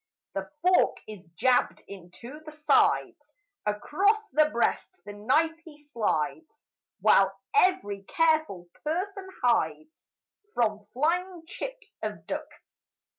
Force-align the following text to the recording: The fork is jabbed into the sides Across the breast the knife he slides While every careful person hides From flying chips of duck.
The 0.33 0.49
fork 0.63 0.97
is 1.07 1.23
jabbed 1.35 1.83
into 1.87 2.39
the 2.43 2.51
sides 2.51 3.33
Across 3.67 4.29
the 4.29 4.49
breast 4.49 4.89
the 5.05 5.13
knife 5.13 5.59
he 5.63 5.77
slides 5.79 6.65
While 7.01 7.39
every 7.53 8.01
careful 8.07 8.67
person 8.83 9.29
hides 9.43 10.11
From 10.55 10.87
flying 10.95 11.43
chips 11.45 11.95
of 12.01 12.25
duck. 12.25 12.49